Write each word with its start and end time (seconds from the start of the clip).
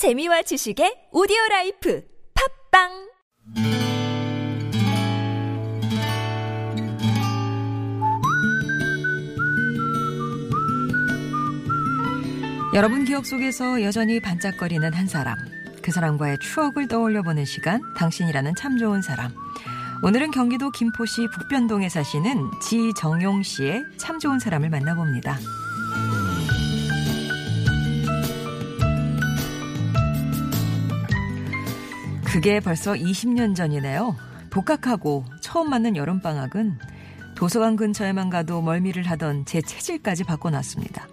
재미와 0.00 0.40
지식의 0.40 1.12
오디오 1.12 1.36
라이프 1.50 2.02
팟빵 2.72 2.88
여러분 12.72 13.04
기억 13.04 13.26
속에서 13.26 13.82
여전히 13.82 14.22
반짝거리는 14.22 14.90
한 14.94 15.06
사람. 15.06 15.36
그 15.82 15.92
사람과의 15.92 16.38
추억을 16.38 16.88
떠올려 16.88 17.22
보는 17.22 17.44
시간, 17.44 17.82
당신이라는 17.98 18.54
참 18.54 18.78
좋은 18.78 19.02
사람. 19.02 19.30
오늘은 20.02 20.30
경기도 20.30 20.70
김포시 20.70 21.28
북변동에 21.28 21.90
사시는 21.90 22.50
지정용 22.62 23.42
씨의 23.42 23.84
참 23.98 24.18
좋은 24.18 24.38
사람을 24.38 24.70
만나봅니다. 24.70 25.36
그게 32.30 32.60
벌써 32.60 32.92
20년 32.92 33.56
전이네요. 33.56 34.14
복학하고 34.50 35.24
처음 35.40 35.68
맞는 35.70 35.96
여름방학은 35.96 36.78
도서관 37.34 37.74
근처에만 37.74 38.30
가도 38.30 38.62
멀미를 38.62 39.02
하던 39.02 39.46
제 39.46 39.60
체질까지 39.60 40.22
바꿔놨습니다. 40.22 41.08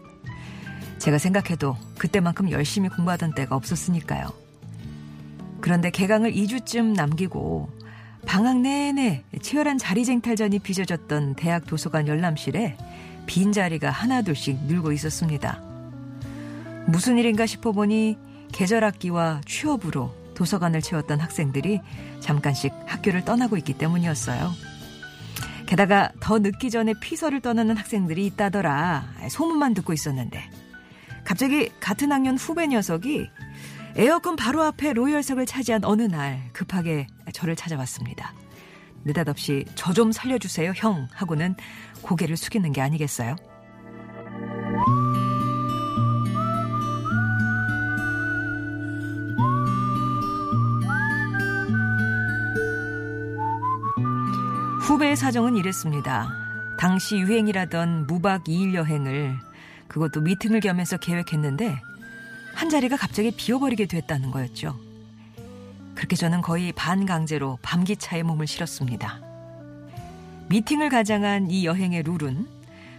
제가 1.00 1.18
생각해도 1.18 1.76
그때만큼 1.98 2.52
열심히 2.52 2.88
공부하던 2.90 3.34
때가 3.34 3.56
없었으니까요. 3.56 4.32
그런데 5.60 5.90
개강을 5.90 6.34
2주쯤 6.34 6.96
남기고 6.96 7.68
방학 8.28 8.60
내내 8.60 9.24
치열한 9.42 9.80
자리쟁탈전이 9.80 10.60
빚어졌던 10.60 11.34
대학 11.34 11.66
도서관 11.66 12.08
열람실에 12.08 12.78
빈 13.26 13.52
자리가 13.52 13.90
하나둘씩 13.90 14.66
늘고 14.66 14.92
있었습니다. 14.92 15.64
무슨 16.86 17.18
일인가 17.18 17.48
싶어보니 17.48 18.20
계절학기와 18.52 19.42
취업으로 19.48 20.27
도서관을 20.38 20.82
채웠던 20.82 21.20
학생들이 21.20 21.82
잠깐씩 22.20 22.72
학교를 22.86 23.26
떠나고 23.26 23.58
있기 23.58 23.74
때문이었어요. 23.74 24.52
게다가 25.66 26.12
더 26.20 26.38
늦기 26.38 26.70
전에 26.70 26.94
피서를 27.02 27.42
떠나는 27.42 27.76
학생들이 27.76 28.26
있다더라 28.28 29.04
소문만 29.30 29.74
듣고 29.74 29.94
있었는데 29.94 30.40
갑자기 31.26 31.70
같은 31.80 32.12
학년 32.12 32.38
후배 32.38 32.68
녀석이 32.68 33.28
에어컨 33.96 34.36
바로 34.36 34.62
앞에 34.64 34.94
로열석을 34.94 35.48
차지한 35.48 35.84
어느 35.84 36.04
날 36.04 36.40
급하게 36.54 37.08
저를 37.34 37.56
찾아왔습니다. 37.56 38.34
느닷없이 39.04 39.66
저 39.76 39.92
좀 39.92 40.12
살려주세요 40.12 40.74
형 40.76 41.08
하고는 41.14 41.56
고개를 42.04 42.38
숙이는 42.38 42.72
게 42.72 42.82
아니겠어요? 42.82 43.36
후배의 54.88 55.18
사정은 55.18 55.58
이랬습니다. 55.58 56.30
당시 56.80 57.18
유행이라던 57.18 58.08
무박 58.08 58.46
2일 58.46 58.74
여행을 58.74 59.36
그것도 59.90 60.22
미팅을 60.22 60.62
겸해서 60.62 60.96
계획했는데 60.96 61.78
한 62.56 62.70
자리가 62.70 62.96
갑자기 62.96 63.32
비어버리게 63.32 63.88
됐다는 63.88 64.32
거였죠. 64.32 64.80
그렇게 65.94 66.16
저는 66.16 66.42
거의 66.42 66.72
반강제로 66.72 67.60
밤기차에 67.62 68.24
몸을 68.24 68.48
실었습니다. 68.48 69.20
미팅을 70.48 70.88
가장한 70.88 71.52
이 71.52 71.66
여행의 71.66 72.04
룰은 72.04 72.48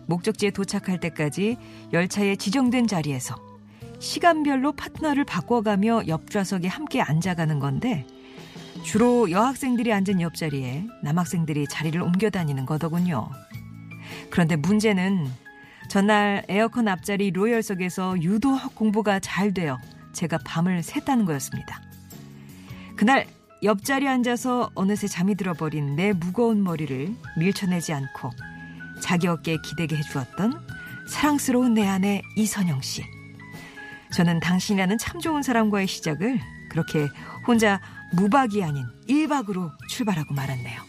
목적지에 0.04 0.50
도착할 0.50 1.00
때까지 1.00 1.56
열차의 1.94 2.36
지정된 2.36 2.86
자리에서 2.86 3.34
시간별로 3.98 4.72
파트너를 4.72 5.24
바꿔가며 5.24 6.02
옆좌석에 6.06 6.68
함께 6.68 7.00
앉아가는 7.00 7.58
건데 7.60 8.06
주로 8.82 9.30
여학생들이 9.30 9.92
앉은 9.92 10.20
옆자리에 10.20 10.86
남학생들이 11.02 11.66
자리를 11.68 12.00
옮겨 12.00 12.30
다니는 12.30 12.66
거더군요. 12.66 13.28
그런데 14.30 14.56
문제는 14.56 15.30
전날 15.88 16.44
에어컨 16.48 16.88
앞자리 16.88 17.30
로열석에서 17.30 18.20
유도학 18.22 18.74
공부가 18.74 19.20
잘 19.20 19.52
되어 19.52 19.78
제가 20.12 20.38
밤을 20.44 20.80
샜다는 20.80 21.26
거였습니다. 21.26 21.80
그날 22.96 23.26
옆자리에 23.62 24.08
앉아서 24.08 24.70
어느새 24.74 25.06
잠이 25.06 25.34
들어버린 25.34 25.96
내 25.96 26.12
무거운 26.12 26.62
머리를 26.62 27.14
밀쳐내지 27.38 27.92
않고 27.92 28.30
자기 29.00 29.26
어깨에 29.28 29.58
기대게 29.62 29.96
해주었던 29.96 30.60
사랑스러운 31.08 31.74
내 31.74 31.86
아내 31.86 32.22
이선영 32.36 32.82
씨. 32.82 33.02
저는 34.12 34.40
당신이라는 34.40 34.98
참 34.98 35.20
좋은 35.20 35.42
사람과의 35.42 35.86
시작을 35.86 36.38
그렇게 36.70 37.08
혼자 37.46 37.80
무박이 38.12 38.62
아닌 38.64 38.86
1박으로 39.08 39.70
출발하고 39.88 40.34
말았네요. 40.34 40.88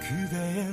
그대의 0.00 0.72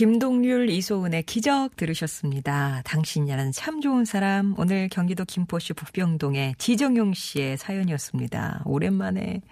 김동률, 0.00 0.70
이소은의 0.70 1.24
기적 1.24 1.76
들으셨습니다. 1.76 2.80
당신이라는 2.86 3.52
참 3.52 3.82
좋은 3.82 4.06
사람. 4.06 4.54
오늘 4.56 4.88
경기도 4.88 5.26
김포시 5.26 5.74
북변동의 5.74 6.54
지정용 6.56 7.12
씨의 7.12 7.58
사연이었습니다. 7.58 8.62
오랜만에 8.64 9.42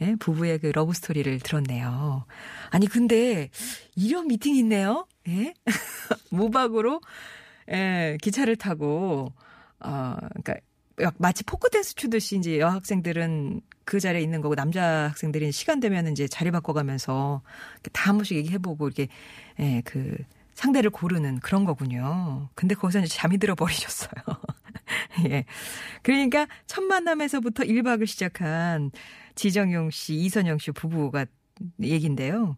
예, 0.00 0.14
부부의 0.20 0.60
그 0.60 0.68
러브 0.68 0.92
스토리를 0.92 1.40
들었네요. 1.40 2.24
아니, 2.70 2.86
근데 2.86 3.50
이런 3.96 4.28
미팅이 4.28 4.60
있네요. 4.60 5.08
예? 5.26 5.52
무박으로 6.30 7.00
예, 7.72 8.16
기차를 8.22 8.54
타고 8.54 9.32
어, 9.80 10.16
그러니까 10.44 10.54
마치 11.18 11.42
포크 11.42 11.68
댄스 11.68 11.96
추듯이 11.96 12.36
이제 12.36 12.60
여학생들은 12.60 13.60
그 13.86 14.00
자리에 14.00 14.20
있는 14.20 14.42
거고 14.42 14.54
남자 14.54 15.08
학생들이 15.08 15.52
시간 15.52 15.80
되면 15.80 16.08
이제 16.08 16.28
자리 16.28 16.50
바꿔가면서 16.50 17.40
다 17.92 18.10
한 18.10 18.16
번씩 18.18 18.36
얘기해보고 18.36 18.88
이렇게 18.88 19.08
예, 19.60 19.80
그 19.84 20.16
상대를 20.54 20.90
고르는 20.90 21.40
그런 21.40 21.64
거군요. 21.64 22.48
근데 22.54 22.74
거기서 22.74 23.00
이제 23.00 23.08
잠이 23.08 23.38
들어 23.38 23.54
버리셨어요. 23.54 24.10
예. 25.30 25.44
그러니까 26.02 26.46
첫 26.66 26.82
만남에서부터 26.84 27.64
1박을 27.64 28.06
시작한 28.06 28.90
지정용 29.34 29.90
씨, 29.90 30.14
이선영 30.14 30.58
씨 30.58 30.70
부부가 30.72 31.26
얘긴데요. 31.82 32.56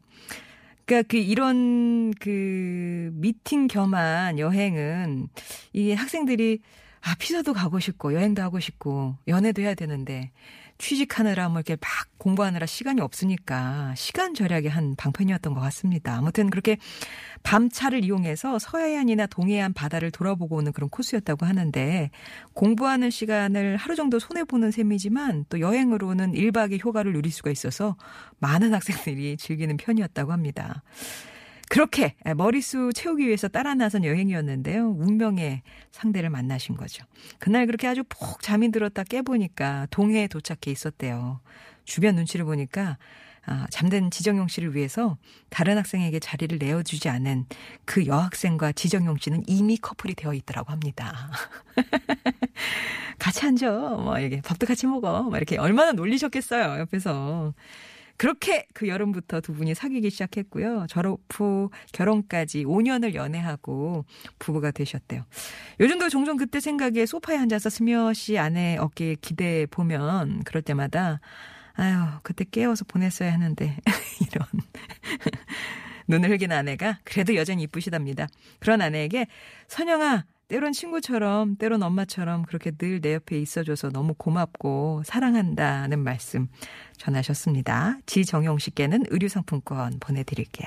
그러니까 0.85 1.07
그 1.09 1.17
이런 1.19 2.13
그 2.21 3.11
미팅 3.15 3.67
겸한 3.67 4.39
여행은 4.39 5.29
이 5.73 5.93
학생들이 5.93 6.61
아, 7.03 7.15
피서도 7.19 7.53
가고 7.53 7.81
싶고, 7.81 8.15
여행도 8.15 8.43
하고 8.43 8.61
싶고, 8.61 9.17
연애도 9.27 9.63
해야 9.63 9.75
되는데, 9.75 10.33
취직하느라 10.79 11.49
뭐 11.49 11.59
이렇게 11.59 11.77
막 11.81 11.91
공부하느라 12.19 12.65
시간이 12.67 13.01
없으니까 13.01 13.95
시간 13.97 14.33
절약의 14.33 14.71
한 14.71 14.95
방편이었던 14.97 15.53
것 15.55 15.61
같습니다. 15.61 16.17
아무튼 16.17 16.51
그렇게 16.51 16.79
밤차를 17.43 18.05
이용해서 18.05 18.59
서해안이나 18.59 19.27
동해안 19.27 19.73
바다를 19.73 20.11
돌아보고 20.11 20.57
오는 20.57 20.73
그런 20.73 20.89
코스였다고 20.89 21.47
하는데 21.47 22.11
공부하는 22.55 23.11
시간을 23.11 23.77
하루 23.77 23.97
정도 23.97 24.19
손해보는 24.19 24.71
셈이지만 24.71 25.47
또 25.49 25.61
여행으로는 25.61 26.33
1박의 26.33 26.85
효과를 26.85 27.13
누릴 27.13 27.33
수가 27.33 27.51
있어서 27.51 27.97
많은 28.39 28.73
학생들이 28.73 29.37
즐기는 29.37 29.77
편이었다고 29.77 30.33
합니다. 30.33 30.83
그렇게 31.69 32.15
머리수 32.37 32.93
채우기 32.95 33.27
위해서 33.27 33.49
따라 33.49 33.75
나선 33.75 34.05
여행이었는데요. 34.05 34.91
운명의 34.91 35.63
상대를 35.93 36.31
만나신 36.31 36.77
거죠. 36.77 37.05
그날 37.39 37.67
그렇게 37.67 37.87
아주 37.87 38.03
푹 38.09 38.43
잠이 38.43 38.71
들었다 38.71 39.05
깨보니까 39.05 39.87
동해에 39.91 40.29
도착해 40.29 40.71
있었대요. 40.71 41.41
주변 41.85 42.17
눈치를 42.17 42.45
보니까 42.45 42.97
아, 43.51 43.67
잠든 43.71 44.11
지정용 44.11 44.47
씨를 44.49 44.75
위해서 44.77 45.17
다른 45.49 45.79
학생에게 45.79 46.21
자리를 46.21 46.59
내어주지 46.59 47.09
않은 47.09 47.47
그 47.87 48.05
여학생과 48.05 48.73
지정용 48.73 49.17
씨는 49.17 49.45
이미 49.47 49.79
커플이 49.79 50.15
되어 50.15 50.35
있더라고 50.35 50.71
합니다. 50.71 51.31
같이 53.19 53.47
앉아. 53.47 53.71
뭐, 53.71 54.19
이게 54.21 54.43
밥도 54.43 54.67
같이 54.67 54.87
먹어. 54.87 55.23
막 55.23 55.37
이렇게 55.39 55.57
얼마나 55.57 55.93
놀리셨겠어요. 55.93 56.79
옆에서. 56.81 57.55
그렇게 58.19 58.67
그 58.75 58.89
여름부터 58.89 59.41
두 59.41 59.55
분이 59.55 59.75
사귀기 59.75 60.11
시작했고요. 60.11 60.87
졸업 60.89 61.21
후 61.31 61.71
결혼까지 61.93 62.65
5년을 62.65 63.15
연애하고 63.15 64.05
부부가 64.41 64.73
되셨대요. 64.73 65.25
요즘도 65.81 66.09
종종 66.09 66.37
그때 66.37 66.61
생각에 66.61 67.07
소파에 67.07 67.39
앉아서 67.39 67.71
스며시 67.71 68.37
아내 68.37 68.77
어깨에 68.77 69.15
기대해 69.21 69.67
보면 69.67 70.43
그럴 70.43 70.63
때마다 70.63 71.21
아유, 71.75 71.97
그때 72.25 72.45
깨워서 72.45 72.85
보냈어야 72.87 73.33
하는데 73.33 73.77
이런 74.27 74.49
눈을 76.09 76.31
흘긴 76.31 76.51
아내가 76.51 76.99
그래도 77.05 77.37
여전히 77.37 77.63
이쁘시답니다. 77.63 78.27
그런 78.59 78.83
아내에게 78.83 79.29
선영아 79.69 80.25
때론 80.49 80.73
친구처럼 80.73 81.57
때론 81.57 81.83
엄마처럼 81.83 82.43
그렇게 82.45 82.71
늘 82.71 83.01
내 83.01 83.15
옆에 83.15 83.39
있어줘서 83.39 83.91
너무 83.91 84.15
고맙고 84.15 85.03
사랑한다는 85.05 85.99
말씀 86.01 86.49
전하셨습니다. 86.97 87.99
지정용 88.07 88.59
씨께는 88.59 89.05
의류상품권 89.11 89.99
보내드릴게요. 90.01 90.67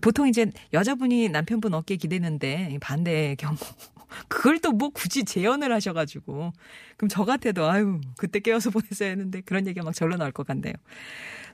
보통 0.00 0.28
이제 0.28 0.50
여자분이 0.72 1.28
남편분 1.30 1.74
어깨에 1.74 1.96
기대는데 1.96 2.78
반대의 2.80 3.36
경우 3.36 3.56
그걸 4.28 4.58
또 4.58 4.70
뭐 4.72 4.90
굳이 4.90 5.24
재연을 5.24 5.72
하셔가지고 5.72 6.52
그럼 6.96 7.08
저 7.08 7.24
같아도 7.24 7.68
아유 7.68 8.00
그때 8.16 8.40
깨워서 8.40 8.70
보냈어야 8.70 9.10
했는데 9.10 9.40
그런 9.42 9.66
얘기가 9.66 9.84
막 9.84 9.94
절로 9.94 10.16
나올 10.16 10.32
것 10.32 10.46
같네요. 10.46 10.74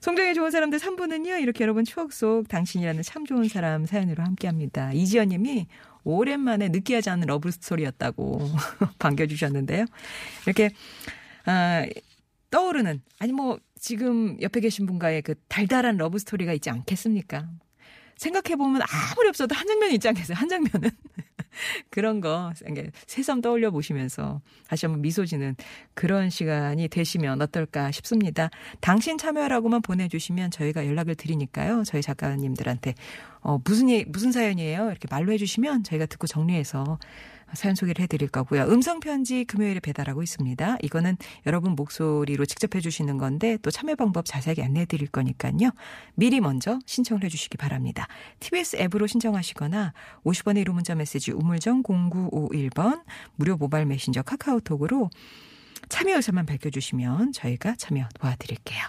송정의 0.01 0.35
좋은 0.35 0.51
사람들 0.51 0.79
3부는요 0.79 1.41
이렇게 1.41 1.65
여러분 1.65 1.85
추억 1.85 2.13
속 2.13 2.49
당신이라는 2.49 3.03
참 3.03 3.25
좋은 3.25 3.49
사람 3.49 3.87
사연으로 3.87 4.23
함께합니다. 4.23 4.93
이지연님이 4.93 5.67
오랜만에 6.05 6.69
느끼하지 6.69 7.11
않은 7.11 7.27
러브 7.27 7.51
스토리였다고 7.51 8.39
반겨주셨는데요. 9.01 9.87
이렇게 10.45 10.71
아, 11.47 11.85
떠오르는 12.51 13.03
아니 13.19 13.33
뭐 13.33 13.59
지금 13.79 14.41
옆에 14.41 14.61
계신 14.61 14.87
분과의 14.87 15.23
그 15.23 15.35
달달한 15.49 15.97
러브 15.97 16.19
스토리가 16.19 16.53
있지 16.53 16.71
않겠습니까? 16.71 17.49
생각해보면 18.17 18.83
아무리 18.83 19.29
없어도 19.29 19.55
한 19.55 19.67
장면 19.67 19.91
있지 19.93 20.09
않겠어요? 20.09 20.37
한 20.37 20.49
장면은. 20.49 20.91
그런 21.91 22.21
거, 22.21 22.53
새삼 23.07 23.41
떠올려 23.41 23.71
보시면서 23.71 24.41
다시 24.69 24.87
한번 24.87 25.03
미소 25.03 25.25
지는 25.25 25.57
그런 25.95 26.31
시간이 26.31 26.89
되시면 26.89 27.41
어떨까 27.43 27.91
싶습니다. 27.93 28.51
당신 28.81 29.19
참여라고만 29.19 29.83
보내주시면 29.83 30.51
저희가 30.51 30.87
연락을 30.87 31.15
드리니까요. 31.15 31.83
저희 31.85 32.03
작가님들한테, 32.03 32.95
어, 33.41 33.59
무슨, 33.65 33.91
예, 33.91 34.05
무슨 34.07 34.33
사연이에요? 34.33 34.87
이렇게 34.91 35.09
말로 35.11 35.33
해주시면 35.33 35.85
저희가 35.85 36.07
듣고 36.07 36.27
정리해서 36.27 36.99
사연 37.55 37.75
소개를 37.75 38.03
해드릴 38.03 38.29
거고요. 38.29 38.65
음성 38.65 39.01
편지 39.01 39.45
금요일에 39.45 39.81
배달하고 39.81 40.23
있습니다. 40.23 40.79
이거는 40.83 41.17
여러분 41.47 41.73
목소리로 41.73 42.45
직접 42.45 42.75
해주시는 42.75 43.19
건데 43.19 43.59
또 43.63 43.71
참여 43.71 43.95
방법 43.95 44.25
자세하게 44.27 44.65
안내해 44.65 44.87
드릴 44.87 45.09
거니까요. 45.09 45.71
미리 46.15 46.41
먼저 46.41 46.79
신청을 46.87 47.25
해주시기 47.25 47.57
바랍니다. 47.57 48.09
TBS 48.41 48.77
앱으로 48.77 49.07
신청하시거나 49.07 49.93
50원의 50.25 50.65
1호 50.65 50.73
문자 50.73 50.95
메시지 50.95 51.33
우물정 51.47 51.83
0951번 51.85 53.03
무료 53.37 53.57
모바일 53.57 53.87
메신저 53.87 54.23
카카오톡으로 54.23 55.11
참여 55.89 56.17
의사만 56.17 56.47
밝혀주시면 56.47 57.33
저희가 57.33 57.77
참여 57.77 58.09
도와드릴게요. 58.19 58.83